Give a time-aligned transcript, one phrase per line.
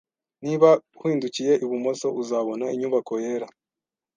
[0.45, 0.69] Niba
[1.01, 3.47] uhindukiye ibumoso, uzabona inyubako yera